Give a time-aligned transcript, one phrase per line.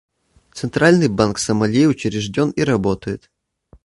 [0.51, 3.29] Центральный банк Сомали учрежден и работает.